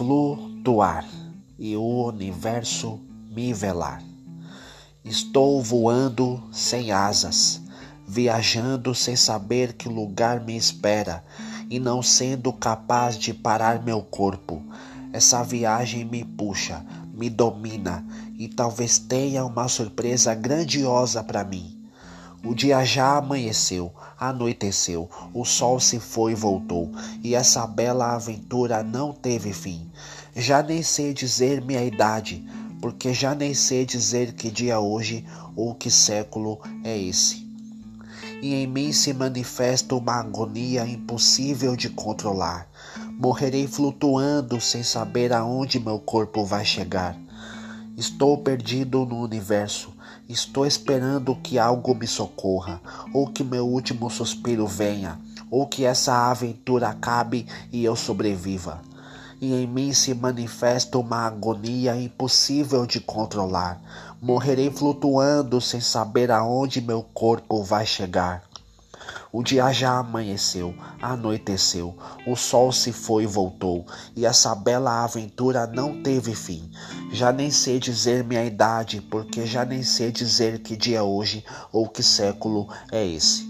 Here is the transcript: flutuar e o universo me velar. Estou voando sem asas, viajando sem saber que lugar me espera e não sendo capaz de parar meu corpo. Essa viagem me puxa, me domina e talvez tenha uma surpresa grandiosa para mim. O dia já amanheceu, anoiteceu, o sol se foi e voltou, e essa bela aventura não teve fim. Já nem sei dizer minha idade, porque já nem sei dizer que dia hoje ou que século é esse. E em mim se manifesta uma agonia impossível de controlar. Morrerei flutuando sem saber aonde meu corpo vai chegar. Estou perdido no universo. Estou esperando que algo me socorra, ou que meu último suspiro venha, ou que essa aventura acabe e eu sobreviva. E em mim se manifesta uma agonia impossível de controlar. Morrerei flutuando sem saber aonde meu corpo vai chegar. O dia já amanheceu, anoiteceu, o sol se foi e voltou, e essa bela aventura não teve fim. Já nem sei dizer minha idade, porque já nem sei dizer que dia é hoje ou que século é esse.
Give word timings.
flutuar 0.00 1.04
e 1.58 1.76
o 1.76 2.06
universo 2.06 2.98
me 3.30 3.52
velar. 3.52 4.02
Estou 5.04 5.62
voando 5.62 6.42
sem 6.50 6.90
asas, 6.90 7.60
viajando 8.08 8.94
sem 8.94 9.14
saber 9.14 9.74
que 9.74 9.90
lugar 9.90 10.40
me 10.40 10.56
espera 10.56 11.22
e 11.68 11.78
não 11.78 12.02
sendo 12.02 12.50
capaz 12.50 13.18
de 13.18 13.34
parar 13.34 13.84
meu 13.84 14.00
corpo. 14.00 14.62
Essa 15.12 15.42
viagem 15.42 16.06
me 16.06 16.24
puxa, 16.24 16.82
me 17.12 17.28
domina 17.28 18.02
e 18.38 18.48
talvez 18.48 18.98
tenha 18.98 19.44
uma 19.44 19.68
surpresa 19.68 20.34
grandiosa 20.34 21.22
para 21.22 21.44
mim. 21.44 21.79
O 22.42 22.54
dia 22.54 22.82
já 22.86 23.18
amanheceu, 23.18 23.92
anoiteceu, 24.18 25.10
o 25.34 25.44
sol 25.44 25.78
se 25.78 26.00
foi 26.00 26.32
e 26.32 26.34
voltou, 26.34 26.90
e 27.22 27.34
essa 27.34 27.66
bela 27.66 28.14
aventura 28.14 28.82
não 28.82 29.12
teve 29.12 29.52
fim. 29.52 29.90
Já 30.34 30.62
nem 30.62 30.82
sei 30.82 31.12
dizer 31.12 31.60
minha 31.60 31.84
idade, 31.84 32.42
porque 32.80 33.12
já 33.12 33.34
nem 33.34 33.52
sei 33.52 33.84
dizer 33.84 34.32
que 34.32 34.50
dia 34.50 34.80
hoje 34.80 35.24
ou 35.54 35.74
que 35.74 35.90
século 35.90 36.58
é 36.82 36.96
esse. 36.96 37.46
E 38.40 38.54
em 38.54 38.66
mim 38.66 38.90
se 38.90 39.12
manifesta 39.12 39.94
uma 39.94 40.14
agonia 40.14 40.86
impossível 40.86 41.76
de 41.76 41.90
controlar. 41.90 42.66
Morrerei 43.18 43.66
flutuando 43.66 44.58
sem 44.62 44.82
saber 44.82 45.30
aonde 45.30 45.78
meu 45.78 45.98
corpo 45.98 46.42
vai 46.42 46.64
chegar. 46.64 47.14
Estou 47.96 48.38
perdido 48.38 49.04
no 49.04 49.20
universo. 49.20 49.92
Estou 50.28 50.64
esperando 50.64 51.34
que 51.36 51.58
algo 51.58 51.94
me 51.94 52.06
socorra, 52.06 52.80
ou 53.12 53.26
que 53.26 53.42
meu 53.42 53.66
último 53.66 54.08
suspiro 54.08 54.66
venha, 54.66 55.18
ou 55.50 55.66
que 55.66 55.84
essa 55.84 56.30
aventura 56.30 56.88
acabe 56.88 57.46
e 57.72 57.84
eu 57.84 57.96
sobreviva. 57.96 58.80
E 59.40 59.52
em 59.54 59.66
mim 59.66 59.92
se 59.92 60.14
manifesta 60.14 60.98
uma 60.98 61.26
agonia 61.26 61.96
impossível 61.96 62.86
de 62.86 63.00
controlar. 63.00 63.80
Morrerei 64.20 64.70
flutuando 64.70 65.60
sem 65.60 65.80
saber 65.80 66.30
aonde 66.30 66.80
meu 66.80 67.02
corpo 67.02 67.62
vai 67.62 67.86
chegar. 67.86 68.49
O 69.32 69.44
dia 69.44 69.72
já 69.72 69.98
amanheceu, 69.98 70.74
anoiteceu, 71.00 71.96
o 72.26 72.34
sol 72.34 72.72
se 72.72 72.92
foi 72.92 73.24
e 73.24 73.26
voltou, 73.26 73.86
e 74.16 74.26
essa 74.26 74.54
bela 74.54 75.04
aventura 75.04 75.66
não 75.68 76.02
teve 76.02 76.34
fim. 76.34 76.70
Já 77.12 77.30
nem 77.30 77.50
sei 77.50 77.78
dizer 77.78 78.24
minha 78.24 78.44
idade, 78.44 79.00
porque 79.00 79.46
já 79.46 79.64
nem 79.64 79.82
sei 79.82 80.10
dizer 80.10 80.60
que 80.60 80.76
dia 80.76 80.98
é 80.98 81.02
hoje 81.02 81.44
ou 81.72 81.88
que 81.88 82.02
século 82.02 82.68
é 82.90 83.06
esse. 83.06 83.49